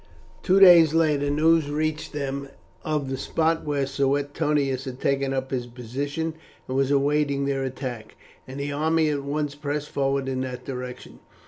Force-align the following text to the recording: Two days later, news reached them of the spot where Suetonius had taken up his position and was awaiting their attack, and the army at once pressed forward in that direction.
Two 0.41 0.59
days 0.59 0.95
later, 0.95 1.29
news 1.29 1.69
reached 1.69 2.11
them 2.11 2.47
of 2.83 3.07
the 3.07 3.17
spot 3.17 3.63
where 3.63 3.85
Suetonius 3.85 4.85
had 4.85 4.99
taken 4.99 5.31
up 5.31 5.51
his 5.51 5.67
position 5.67 6.33
and 6.67 6.75
was 6.75 6.89
awaiting 6.89 7.45
their 7.45 7.63
attack, 7.63 8.15
and 8.47 8.59
the 8.59 8.71
army 8.71 9.09
at 9.09 9.21
once 9.21 9.53
pressed 9.53 9.89
forward 9.89 10.27
in 10.27 10.41
that 10.41 10.65
direction. 10.65 11.19